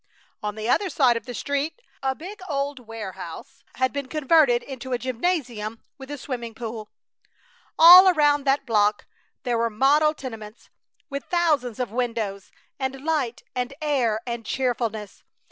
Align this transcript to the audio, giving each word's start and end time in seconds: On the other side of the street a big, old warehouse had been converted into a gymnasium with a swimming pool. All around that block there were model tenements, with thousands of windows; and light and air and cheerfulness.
On 0.41 0.55
the 0.55 0.67
other 0.67 0.89
side 0.89 1.15
of 1.15 1.27
the 1.27 1.33
street 1.35 1.79
a 2.01 2.15
big, 2.15 2.41
old 2.49 2.79
warehouse 2.87 3.63
had 3.75 3.93
been 3.93 4.07
converted 4.07 4.63
into 4.63 4.93
a 4.93 4.97
gymnasium 4.97 5.79
with 5.99 6.09
a 6.09 6.17
swimming 6.17 6.55
pool. 6.55 6.89
All 7.77 8.09
around 8.09 8.43
that 8.45 8.65
block 8.65 9.05
there 9.43 9.59
were 9.59 9.69
model 9.69 10.15
tenements, 10.15 10.71
with 11.11 11.25
thousands 11.25 11.79
of 11.79 11.91
windows; 11.91 12.51
and 12.79 13.05
light 13.05 13.43
and 13.53 13.75
air 13.79 14.19
and 14.25 14.43
cheerfulness. 14.43 15.23